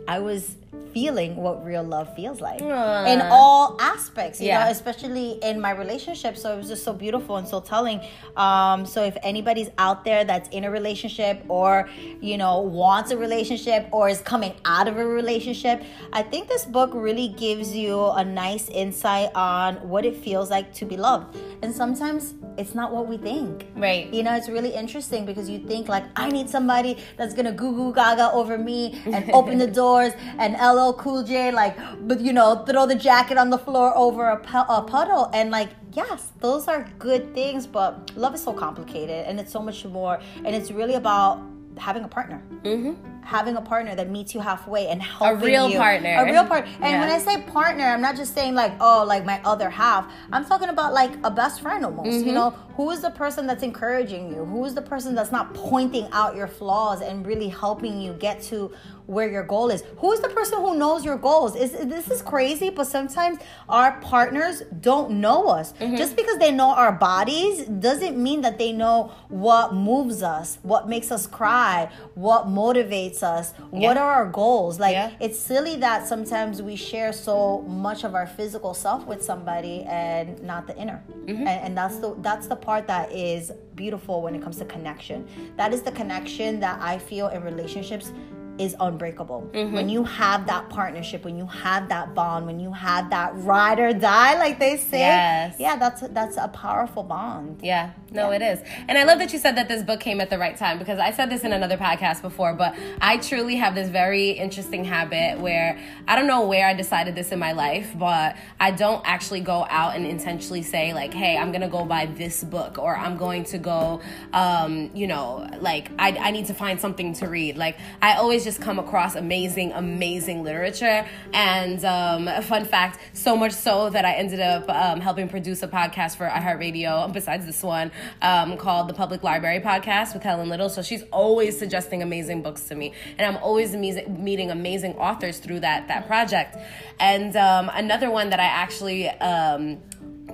[0.08, 0.56] I was
[0.92, 3.06] feeling what real love feels like Aww.
[3.06, 4.64] in all aspects you yeah.
[4.64, 6.36] know especially in my relationship.
[6.36, 8.00] So it was just so beautiful and so telling.
[8.36, 11.88] Um, so if anybody's out there that's in a relationship or
[12.20, 16.64] you know wants a relationship or is coming out of a relationship i think this
[16.64, 21.36] book really gives you a nice insight on what it feels like to be loved.
[21.62, 23.66] And sometimes it's not what we think.
[23.76, 24.12] Right.
[24.12, 27.74] You know it's really interesting because you think like i need somebody that's gonna goo
[27.74, 31.76] goo gaga over me and open the doors and LL Cool J, like,
[32.08, 35.30] but you know, throw the jacket on the floor over a, pu- a puddle.
[35.32, 39.60] And like, yes, those are good things, but love is so complicated and it's so
[39.60, 40.18] much more.
[40.44, 41.40] And it's really about
[41.78, 42.42] having a partner.
[42.64, 45.44] Mm-hmm having a partner that meets you halfway and helping you.
[45.44, 45.78] a real you.
[45.78, 47.00] partner a real partner and yeah.
[47.00, 50.44] when i say partner i'm not just saying like oh like my other half i'm
[50.44, 52.28] talking about like a best friend almost mm-hmm.
[52.28, 55.52] you know who is the person that's encouraging you who is the person that's not
[55.54, 58.70] pointing out your flaws and really helping you get to
[59.06, 62.22] where your goal is who is the person who knows your goals is this is
[62.22, 65.96] crazy but sometimes our partners don't know us mm-hmm.
[65.96, 70.88] just because they know our bodies doesn't mean that they know what moves us what
[70.88, 73.88] makes us cry what motivates motivates us yeah.
[73.88, 75.10] what are our goals like yeah.
[75.20, 80.42] it's silly that sometimes we share so much of our physical self with somebody and
[80.42, 81.30] not the inner mm-hmm.
[81.30, 85.26] and, and that's the that's the part that is beautiful when it comes to connection
[85.56, 88.12] that is the connection that i feel in relationships
[88.58, 89.48] is unbreakable.
[89.52, 89.74] Mm-hmm.
[89.74, 93.78] When you have that partnership, when you have that bond, when you have that ride
[93.78, 95.56] or die, like they say, yes.
[95.58, 97.60] yeah, that's that's a powerful bond.
[97.62, 98.36] Yeah, no, yeah.
[98.36, 98.60] it is.
[98.88, 100.98] And I love that you said that this book came at the right time because
[100.98, 105.38] I said this in another podcast before, but I truly have this very interesting habit
[105.38, 109.40] where I don't know where I decided this in my life, but I don't actually
[109.40, 113.16] go out and intentionally say like, hey, I'm gonna go buy this book or I'm
[113.16, 114.00] going to go,
[114.32, 117.56] um, you know, like I, I need to find something to read.
[117.56, 121.06] Like I always just come across amazing, amazing literature.
[121.32, 125.62] And um, a fun fact, so much so that I ended up um, helping produce
[125.62, 127.90] a podcast for iHeartRadio, besides this one,
[128.22, 130.68] um, called the Public Library Podcast with Helen Little.
[130.68, 132.92] So she's always suggesting amazing books to me.
[133.18, 136.56] And I'm always meeting amazing authors through that, that project.
[137.00, 139.78] And um, another one that I actually um,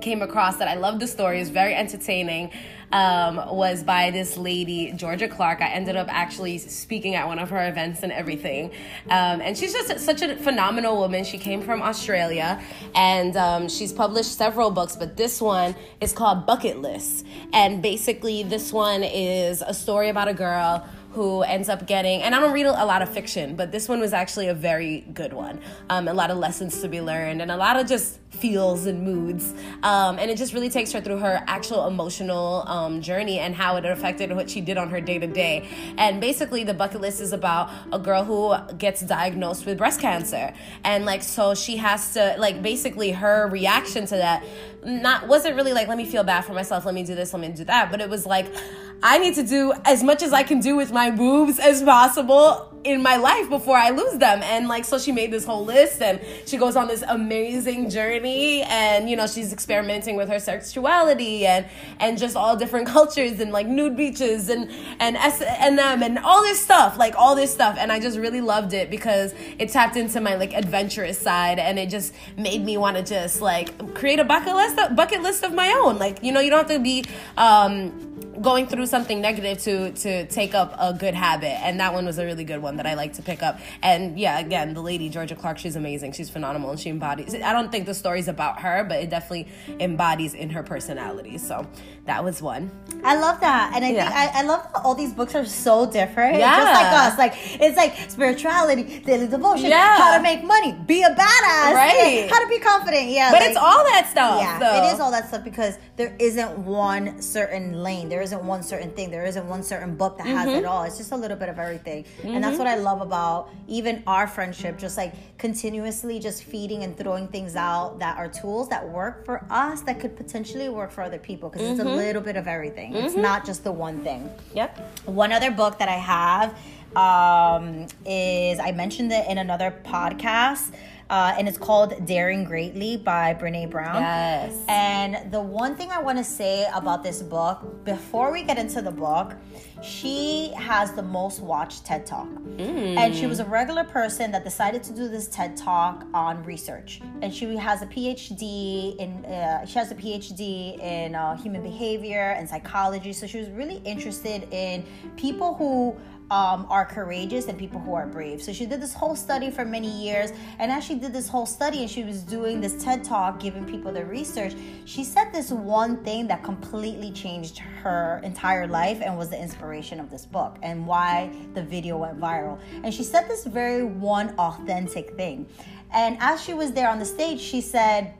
[0.01, 2.51] came across that I love the story is very entertaining
[2.93, 5.61] um, was by this lady, Georgia Clark.
[5.61, 8.71] I ended up actually speaking at one of her events and everything.
[9.09, 11.23] Um, and she's just such a phenomenal woman.
[11.23, 12.61] She came from Australia
[12.93, 17.25] and um, she's published several books, but this one is called Bucket List.
[17.51, 22.33] And basically, this one is a story about a girl who ends up getting, and
[22.33, 25.31] I don't read a lot of fiction, but this one was actually a very good
[25.33, 25.61] one.
[25.89, 29.03] Um, a lot of lessons to be learned and a lot of just feels and
[29.03, 29.53] moods.
[29.83, 33.75] Um, and it just really takes her through her actual emotional um, journey and how
[33.75, 35.67] it affected what she did on her day to day.
[35.97, 40.53] And basically, the bucket list is about a girl who gets diagnosed with breast cancer.
[40.83, 44.43] And like, so she has to, like, basically, her reaction to that
[44.85, 47.39] not wasn't really like let me feel bad for myself let me do this let
[47.39, 48.53] me do that but it was like
[49.03, 52.73] i need to do as much as i can do with my boobs as possible
[52.83, 54.41] in my life before I lose them.
[54.43, 58.63] And like, so she made this whole list and she goes on this amazing journey
[58.63, 61.65] and, you know, she's experimenting with her sexuality and,
[61.99, 66.59] and just all different cultures and like nude beaches and, and S&M and all this
[66.59, 67.77] stuff, like all this stuff.
[67.79, 71.79] And I just really loved it because it tapped into my like adventurous side and
[71.79, 75.53] it just made me want to just like create a bucket list, bucket list of
[75.53, 75.97] my own.
[75.97, 77.05] Like, you know, you don't have to be,
[77.37, 78.09] um,
[78.41, 81.59] going through something negative to to take up a good habit.
[81.63, 83.59] And that one was a really good one that i like to pick up.
[83.81, 86.13] And yeah again the lady georgia clark she's amazing.
[86.13, 89.47] She's phenomenal and she embodies i don't think the story's about her but it definitely
[89.79, 91.37] embodies in her personality.
[91.37, 91.67] So
[92.05, 92.71] that was one.
[93.03, 93.73] I love that.
[93.75, 94.09] And i yeah.
[94.09, 96.37] think I, I love that all these books are so different.
[96.37, 96.57] Yeah.
[96.57, 97.17] just like us.
[97.17, 99.97] Like it's like spirituality daily devotion yeah.
[99.97, 101.73] how to make money be a badass.
[101.73, 102.27] Right.
[102.29, 103.09] How to be confident.
[103.09, 104.83] Yeah but like, it's all that stuff yeah though.
[104.83, 108.09] it is all that stuff because there isn't one certain lane.
[108.09, 109.11] There isn't one certain thing.
[109.11, 110.59] There isn't one certain book that has mm-hmm.
[110.59, 110.83] it all.
[110.83, 112.03] It's just a little bit of everything.
[112.03, 112.29] Mm-hmm.
[112.29, 112.63] And that's mm-hmm.
[112.63, 117.55] what I love about even our friendship, just like continuously just feeding and throwing things
[117.55, 121.49] out that are tools that work for us that could potentially work for other people
[121.49, 121.73] because mm-hmm.
[121.73, 121.97] it's a mm-hmm.
[121.97, 122.95] little bit of everything.
[122.95, 123.21] It's mm-hmm.
[123.21, 124.29] not just the one thing.
[124.55, 125.05] Yep.
[125.05, 126.57] One other book that I have
[126.95, 130.71] um, is I mentioned it in another podcast
[131.13, 134.01] uh, and it's called Daring Greatly by Brene Brown.
[134.01, 134.65] Yes.
[134.67, 138.81] And the one thing I want to say about this book, before we get into
[138.81, 139.35] the book,
[139.83, 142.29] she has the most watched TED Talk.
[142.29, 142.97] Mm.
[142.97, 146.99] And she was a regular person that decided to do this TED Talk on research.
[147.21, 152.31] And she has a PhD in, uh, she has a PhD in uh, human behavior
[152.31, 153.13] and psychology.
[153.13, 154.83] So she was really interested in
[155.15, 155.95] people who
[156.31, 158.41] um, are courageous and people who are brave.
[158.41, 160.31] So she did this whole study for many years.
[160.59, 163.65] And as she did this whole study and she was doing this TED talk, giving
[163.65, 164.53] people the research,
[164.85, 169.99] she said this one thing that completely changed her entire life and was the inspiration
[169.99, 172.59] of this book and why the video went viral.
[172.83, 175.47] And she said this very one authentic thing.
[175.91, 178.13] And as she was there on the stage, she said,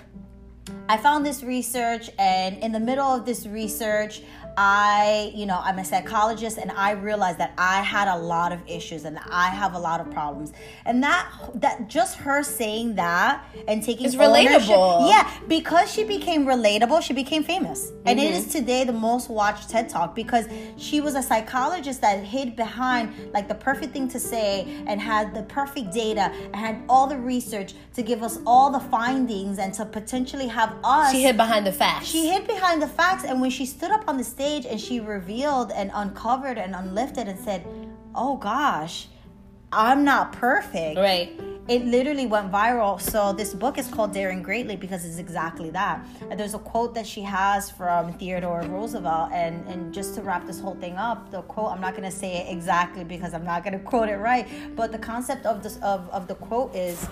[0.88, 4.22] I found this research, and in the middle of this research,
[4.58, 8.60] I, you know, I'm a psychologist and I realized that I had a lot of
[8.68, 10.54] issues and I have a lot of problems.
[10.86, 15.10] And that that just her saying that and taking is relatable.
[15.10, 17.92] Yeah, because she became relatable, she became famous.
[17.92, 18.08] Mm-hmm.
[18.08, 18.50] And it mm-hmm.
[18.50, 20.46] today the most watched TED Talk because
[20.78, 25.34] she was a psychologist that hid behind like the perfect thing to say and had
[25.34, 29.74] the perfect data and had all the research to give us all the findings and
[29.74, 32.08] to potentially have us She hid behind the facts.
[32.08, 34.80] She hid behind the facts and when she stood up on the stage stage and
[34.80, 37.66] she revealed and uncovered and unlifted and said,
[38.14, 39.08] Oh gosh,
[39.72, 40.98] I'm not perfect.
[40.98, 41.40] Right.
[41.70, 43.00] It literally went viral.
[43.00, 46.06] So this book is called Daring Greatly because it's exactly that.
[46.30, 49.32] And there's a quote that she has from Theodore Roosevelt.
[49.32, 52.40] And, and just to wrap this whole thing up, the quote, I'm not gonna say
[52.40, 56.10] it exactly because I'm not gonna quote it right, but the concept of this of,
[56.10, 57.08] of the quote is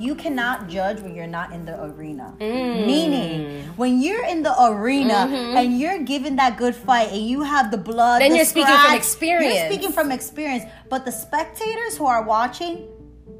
[0.00, 2.34] you cannot judge when you're not in the arena.
[2.40, 2.86] Mm.
[2.86, 5.56] Meaning, when you're in the arena mm-hmm.
[5.56, 8.64] and you're giving that good fight and you have the blood, then the you're scratch,
[8.66, 9.54] speaking from experience.
[9.54, 10.64] You're speaking from experience.
[10.88, 12.88] But the spectators who are watching,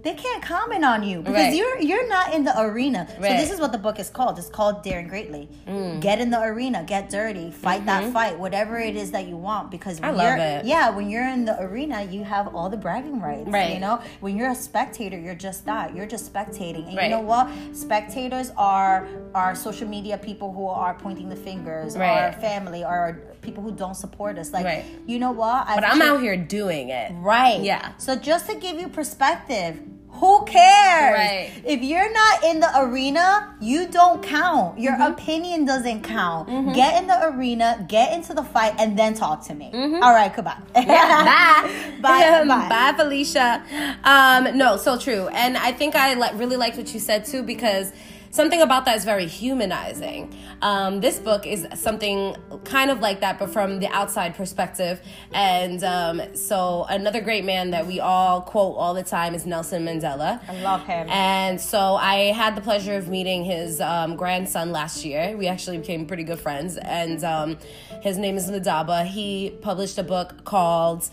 [0.03, 1.55] they can't comment on you because right.
[1.55, 3.07] you're you're not in the arena.
[3.19, 3.31] Right.
[3.31, 4.39] So this is what the book is called.
[4.39, 5.49] It's called Daring Greatly.
[5.67, 6.01] Mm.
[6.01, 7.87] Get in the arena, get dirty, fight mm-hmm.
[7.87, 9.71] that fight, whatever it is that you want.
[9.71, 10.65] Because I love it.
[10.65, 13.49] Yeah, when you're in the arena, you have all the bragging rights.
[13.49, 13.75] Right.
[13.75, 15.95] You know, when you're a spectator, you're just that.
[15.95, 16.89] You're just spectating.
[16.89, 17.05] And right.
[17.05, 17.51] you know what?
[17.73, 22.25] Spectators are are social media people who are pointing the fingers, right.
[22.25, 24.53] our family, or people who don't support us.
[24.53, 24.85] Like, right.
[25.07, 25.69] you know what?
[25.69, 27.13] I've but I'm out here doing it.
[27.15, 27.61] Right.
[27.61, 27.97] Yeah.
[27.99, 29.81] So just to give you perspective,
[30.13, 31.17] who cares?
[31.17, 31.63] Right.
[31.65, 34.79] If you're not in the arena, you don't count.
[34.79, 35.13] Your mm-hmm.
[35.13, 36.49] opinion doesn't count.
[36.49, 36.73] Mm-hmm.
[36.73, 39.71] Get in the arena, get into the fight, and then talk to me.
[39.73, 40.03] Mm-hmm.
[40.03, 40.59] All right, goodbye.
[40.75, 42.43] Yeah, bye.
[42.43, 42.45] bye.
[42.49, 42.69] bye.
[42.69, 43.65] Bye, Felicia.
[44.05, 45.29] Um, no, so true.
[45.29, 47.93] And I think I li- really liked what you said too because
[48.31, 50.35] something about that is very humanizing.
[50.63, 55.01] Um, this book is something kind of like that, but from the outside perspective.
[55.33, 59.85] And um, so, another great man that we all quote all the time is Nelson
[59.85, 60.41] Mandela.
[60.49, 61.09] I love him.
[61.11, 65.37] And so, I had the pleasure of meeting his um, grandson last year.
[65.37, 66.77] We actually became pretty good friends.
[66.77, 67.59] And um,
[68.03, 69.07] his name is Ndaba.
[69.07, 71.09] He published a book called,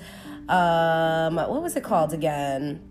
[0.49, 2.86] um, what was it called again?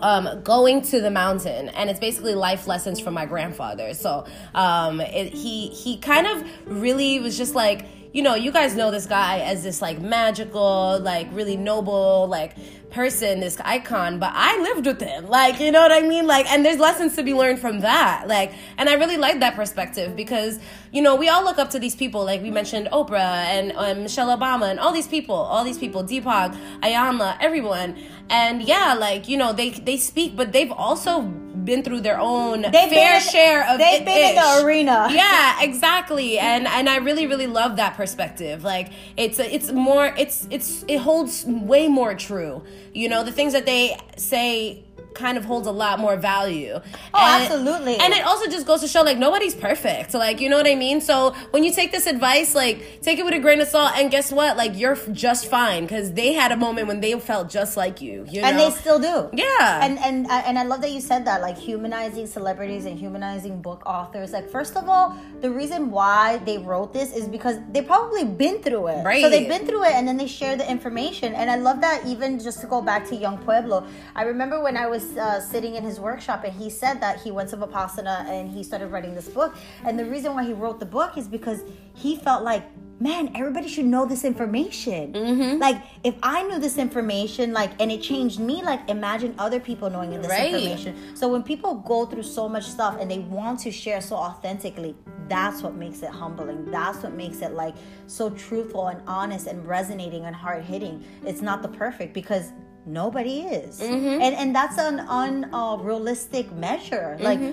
[0.00, 3.94] Um, going to the mountain, and it's basically life lessons from my grandfather.
[3.94, 8.74] So um, it, he he kind of really was just like you know, you guys
[8.74, 12.56] know this guy as this like magical, like really noble, like
[12.90, 15.26] person, this icon, but I lived with him.
[15.28, 16.26] Like, you know what I mean?
[16.26, 18.26] Like, and there's lessons to be learned from that.
[18.26, 20.58] Like, and I really like that perspective because,
[20.90, 22.24] you know, we all look up to these people.
[22.24, 26.02] Like, we mentioned Oprah and um, Michelle Obama and all these people, all these people,
[26.02, 27.96] Deepak, Iyanla, everyone.
[28.30, 31.30] And yeah, like, you know, they, they speak, but they've also
[31.68, 35.08] been through their own they've fair been, share of they've been in the arena.
[35.18, 36.38] Yeah, exactly.
[36.38, 38.64] And and I really really love that perspective.
[38.64, 42.64] Like it's it's more it's it's it holds way more true.
[42.94, 44.82] You know, the things that they say
[45.14, 46.74] kind of holds a lot more value.
[46.74, 46.80] Oh,
[47.14, 47.96] and, absolutely.
[47.96, 50.14] And it also just goes to show like nobody's perfect.
[50.14, 51.00] Like, you know what I mean?
[51.00, 54.10] So when you take this advice, like take it with a grain of salt and
[54.10, 54.56] guess what?
[54.56, 58.26] Like you're just fine cuz they had a moment when they felt just like you,
[58.30, 58.48] you know?
[58.48, 59.28] And they still do.
[59.32, 59.84] Yeah.
[59.84, 63.60] And and uh, and I love that you said that like humanizing celebrities and humanizing
[63.60, 64.32] book authors.
[64.32, 68.62] Like first of all, the reason why they wrote this is because they probably been
[68.62, 69.04] through it.
[69.04, 69.22] Right.
[69.22, 71.34] So they've been through it and then they share the information.
[71.34, 73.86] And I love that even just to go back to Yung Pueblo.
[74.14, 77.20] I remember when I was was uh, sitting in his workshop and he said that
[77.20, 79.56] he went to Vipassana and he started writing this book.
[79.84, 81.60] And the reason why he wrote the book is because
[81.94, 82.64] he felt like,
[83.00, 85.12] man, everybody should know this information.
[85.12, 85.58] Mm-hmm.
[85.58, 89.88] Like, if I knew this information, like, and it changed me, like, imagine other people
[89.88, 90.52] knowing this right.
[90.52, 90.96] information.
[91.14, 94.96] So when people go through so much stuff and they want to share so authentically,
[95.28, 96.68] that's what makes it humbling.
[96.72, 97.76] That's what makes it like
[98.08, 101.04] so truthful and honest and resonating and hard hitting.
[101.24, 102.50] It's not the perfect because
[102.88, 104.20] nobody is mm-hmm.
[104.20, 107.52] and and that's an unrealistic uh, measure mm-hmm.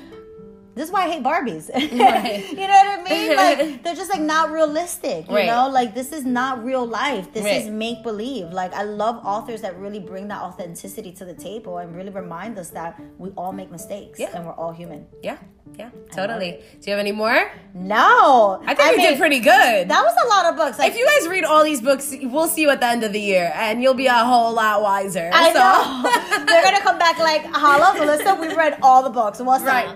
[0.75, 1.69] This is why I hate Barbies.
[2.05, 2.49] Right.
[2.49, 3.35] you know what I mean?
[3.45, 5.27] Like they're just like not realistic.
[5.29, 5.47] You right.
[5.47, 7.31] know, like this is not real life.
[7.33, 7.61] This right.
[7.61, 8.51] is make believe.
[8.51, 12.59] Like I love authors that really bring that authenticity to the table and really remind
[12.59, 14.31] us that we all make mistakes yeah.
[14.35, 15.07] and we're all human.
[15.23, 15.37] Yeah.
[15.77, 16.51] Yeah, totally.
[16.79, 17.51] Do you have any more?
[17.73, 18.61] No.
[18.65, 19.89] I think I we mean, did pretty good.
[19.89, 20.79] That was a lot of books.
[20.79, 23.11] Like, if you guys read all these books, we'll see you at the end of
[23.11, 25.29] the year and you'll be a whole lot wiser.
[25.33, 25.59] I so.
[25.59, 26.45] know.
[26.45, 29.39] They're going to come back like, hello, Melissa, we read all the books.
[29.39, 29.89] What's right.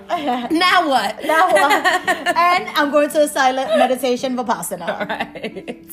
[0.70, 1.26] Now what?
[1.26, 1.72] Now what?
[2.38, 4.88] and I'm going to a silent meditation Vipassana.
[4.90, 5.92] All right.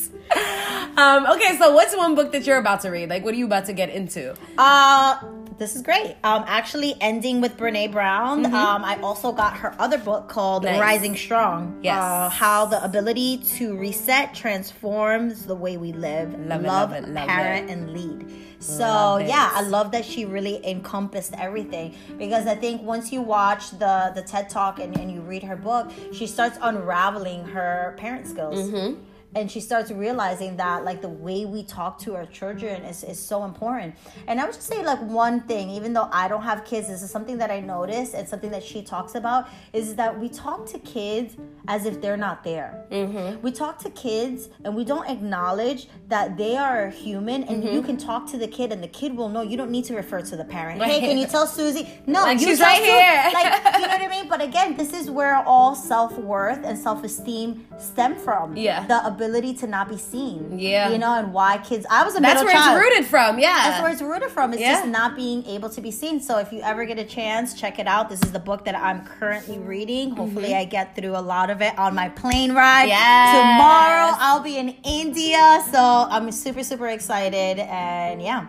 [0.96, 3.10] Um, okay, so what's one book that you're about to read?
[3.10, 4.34] Like, what are you about to get into?
[4.56, 5.18] Uh,
[5.58, 6.16] this is great.
[6.24, 8.44] Um, actually, ending with Brene Brown.
[8.44, 8.54] Mm-hmm.
[8.54, 10.80] Um, I also got her other book called nice.
[10.80, 11.80] Rising Strong.
[11.82, 12.02] Yes.
[12.02, 17.28] Uh, how the ability to reset transforms the way we live, love, love, it, love
[17.28, 17.72] parent, it.
[17.72, 18.45] and lead.
[18.58, 21.94] So yeah, I love that she really encompassed everything.
[22.18, 25.56] Because I think once you watch the the TED Talk and, and you read her
[25.56, 28.70] book, she starts unraveling her parent skills.
[28.70, 29.02] Mm-hmm
[29.34, 33.18] and she starts realizing that like the way we talk to our children is, is
[33.18, 33.94] so important.
[34.26, 37.02] And i would just say like one thing even though i don't have kids this
[37.02, 40.66] is something that i notice and something that she talks about is that we talk
[40.66, 41.36] to kids
[41.68, 42.84] as if they're not there.
[42.90, 43.42] Mm-hmm.
[43.42, 47.74] we talk to kids and we don't acknowledge that they are human and mm-hmm.
[47.74, 49.42] you can talk to the kid and the kid will know.
[49.42, 50.80] You don't need to refer to the parent.
[50.80, 50.90] Right.
[50.90, 51.88] hey can you tell susie?
[52.06, 53.30] No like she's right here.
[53.34, 54.28] like you know what i mean?
[54.28, 58.56] But again this is where all self-worth and self-esteem stem from.
[58.56, 58.86] Yeah.
[58.86, 60.58] The ability ability to not be seen.
[60.58, 60.90] Yeah.
[60.90, 62.76] You know, and why kids I was a That's where child.
[62.76, 63.70] it's rooted from, yeah.
[63.70, 64.52] That's where it's rooted from.
[64.52, 64.74] It's yeah.
[64.74, 66.20] just not being able to be seen.
[66.20, 68.08] So if you ever get a chance, check it out.
[68.08, 70.10] This is the book that I'm currently reading.
[70.10, 70.60] Hopefully mm-hmm.
[70.60, 72.86] I get through a lot of it on my plane ride.
[72.86, 73.36] Yes.
[73.36, 75.62] Tomorrow I'll be in India.
[75.70, 78.46] So I'm super, super excited and yeah.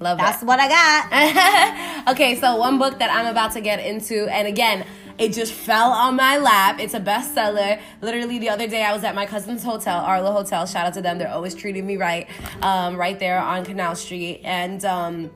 [0.00, 0.46] Love That's it.
[0.46, 2.08] what I got.
[2.14, 4.86] okay, so one book that I'm about to get into, and again,
[5.18, 6.78] it just fell on my lap.
[6.80, 7.80] It's a bestseller.
[8.00, 10.66] Literally the other day, I was at my cousin's hotel, Arlo Hotel.
[10.66, 11.18] Shout out to them.
[11.18, 12.28] They're always treating me right,
[12.62, 14.40] um, right there on Canal Street.
[14.44, 15.30] And um,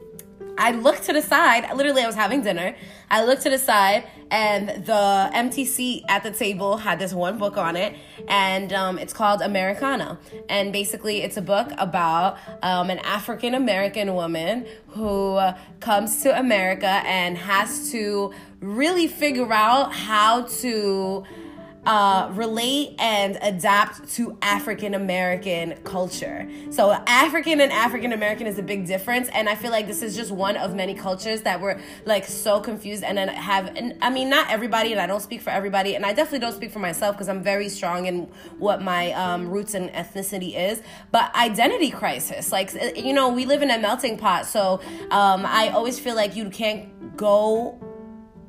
[0.58, 1.68] I looked to the side.
[1.74, 2.76] Literally, I was having dinner.
[3.10, 7.36] I looked to the side, and the empty seat at the table had this one
[7.38, 7.94] book on it,
[8.28, 10.18] and um, it's called Americanah.
[10.48, 16.38] And basically, it's a book about um, an African American woman who uh, comes to
[16.38, 21.24] America and has to really figure out how to
[21.84, 26.48] uh, relate and adapt to African American culture.
[26.70, 30.14] So, African and African American is a big difference, and I feel like this is
[30.14, 33.74] just one of many cultures that we're like so confused and then have.
[33.76, 36.54] And, I mean, not everybody, and I don't speak for everybody, and I definitely don't
[36.54, 40.82] speak for myself because I'm very strong in what my um, roots and ethnicity is.
[41.10, 45.70] But identity crisis, like you know, we live in a melting pot, so um, I
[45.70, 47.91] always feel like you can't go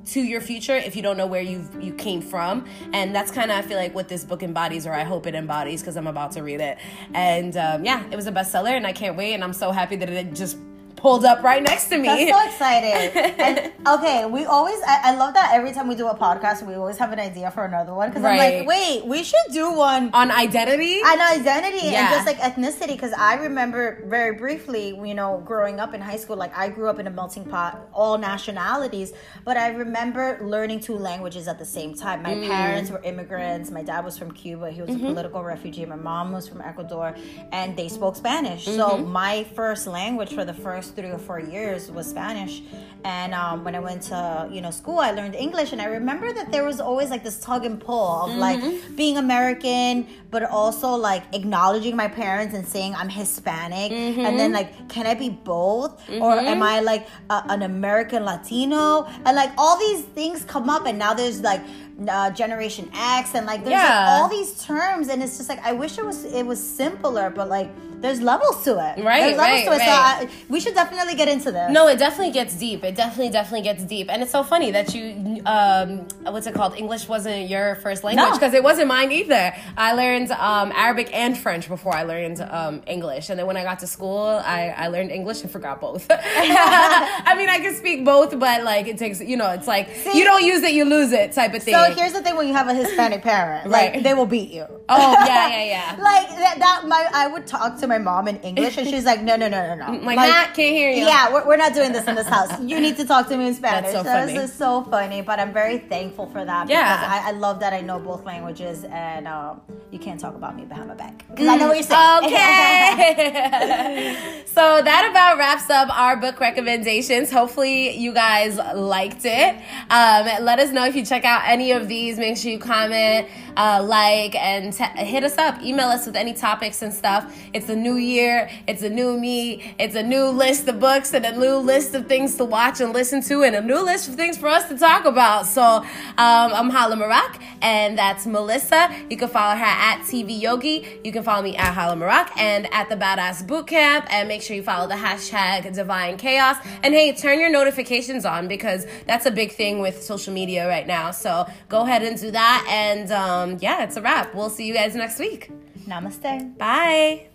[0.05, 2.65] to your future if you don't know where you you came from.
[2.93, 5.35] And that's kind of i feel like what this book embodies or i hope it
[5.35, 6.77] embodies because i'm about to read it.
[7.13, 9.95] And um, yeah it was a bestseller and i can't wait and i'm so happy
[9.97, 10.57] that it just
[11.03, 12.07] pulled up right next to me.
[12.07, 13.11] That's so exciting.
[13.37, 16.75] and, okay, we always, I, I, love that every time we do a podcast, we
[16.75, 18.09] always have an idea for another one.
[18.09, 18.39] Because right.
[18.39, 20.99] I'm like, wait, we should do one on identity.
[20.99, 22.05] On identity yeah.
[22.05, 22.93] and just like ethnicity.
[22.93, 26.89] Because I remember very briefly, you know, growing up in high school, like I grew
[26.89, 29.11] up in a melting pot, all nationalities.
[29.43, 32.23] But I remember learning two languages at the same time.
[32.23, 32.47] My mm.
[32.47, 33.71] parents were immigrants.
[33.71, 34.71] My dad was from Cuba.
[34.71, 35.05] He was mm-hmm.
[35.05, 35.85] a political refugee.
[35.85, 37.13] My mom was from Ecuador,
[37.51, 38.65] and they spoke Spanish.
[38.65, 38.77] Mm-hmm.
[38.77, 42.61] So my first language for the first three or four years was Spanish.
[43.03, 46.31] And um, when I went to you know school, I learned English, and I remember
[46.33, 48.39] that there was always like this tug and pull of mm-hmm.
[48.39, 54.21] like being American, but also like acknowledging my parents and saying I'm Hispanic, mm-hmm.
[54.21, 56.63] and then like can I be both, or am mm-hmm.
[56.63, 61.13] I like a, an American Latino, and like all these things come up, and now
[61.13, 61.61] there's like
[62.07, 64.11] uh, Generation X, and like there's yeah.
[64.11, 67.29] like all these terms, and it's just like I wish it was it was simpler,
[67.29, 67.69] but like
[68.03, 69.01] there's levels to it.
[69.01, 69.21] Right.
[69.21, 69.77] There's levels right, to it.
[69.77, 70.27] Right.
[70.27, 71.71] So I, we should definitely get into this.
[71.71, 72.83] No, it definitely gets deep.
[72.83, 74.11] It definitely, definitely gets deep.
[74.11, 76.75] And it's so funny that you, um, what's it called?
[76.75, 78.57] English wasn't your first language because no.
[78.57, 79.55] it wasn't mine either.
[79.77, 83.29] I learned um, Arabic and French before I learned um, English.
[83.29, 86.05] And then when I got to school, I, I learned English and forgot both.
[86.11, 90.17] I mean, I can speak both, but like it takes, you know, it's like See,
[90.17, 91.73] you don't use it, you lose it type of thing.
[91.73, 94.03] So here's the thing when you have a Hispanic parent, like right.
[94.03, 94.65] they will beat you.
[94.89, 95.95] Oh, yeah, yeah, yeah.
[96.01, 99.21] like that, that, my, I would talk to my mom in English, and she's like,
[99.21, 99.99] "No, no, no, no, no.
[99.99, 101.05] Like, like can't hear you.
[101.05, 102.59] Yeah, we're, we're not doing this in this house.
[102.73, 104.33] You need to talk to me in Spanish." That's so funny.
[104.33, 106.69] This is so funny, but I'm very thankful for that.
[106.69, 110.35] Yeah, because I, I love that I know both languages, and um, you can't talk
[110.35, 112.25] about me behind my back because I know what you're saying.
[112.25, 114.43] Okay.
[114.45, 117.31] so that about wraps up our book recommendations.
[117.31, 119.55] Hopefully, you guys liked it.
[119.89, 122.17] Um, let us know if you check out any of these.
[122.17, 123.27] Make sure you comment,
[123.57, 125.61] uh, like, and t- hit us up.
[125.61, 127.35] Email us with any topics and stuff.
[127.53, 128.49] It's a new year.
[128.65, 129.75] It's a new me.
[129.77, 132.93] It's a new list of books and a new list of things to watch and
[132.93, 135.45] listen to and a new list of things for us to talk about.
[135.45, 135.85] So um,
[136.17, 138.89] I'm Hala Marak and that's Melissa.
[139.09, 140.99] You can follow her at TV Yogi.
[141.03, 144.07] You can follow me at Hala Marak and at the Badass Bootcamp.
[144.09, 146.57] And make sure you follow the hashtag Divine Chaos.
[146.81, 150.87] And hey, turn your notifications on because that's a big thing with social media right
[150.87, 151.11] now.
[151.11, 152.65] So go ahead and do that.
[152.69, 154.33] And um, yeah, it's a wrap.
[154.33, 155.51] We'll see you guys next week.
[155.87, 156.57] Namaste.
[156.57, 157.32] Bye.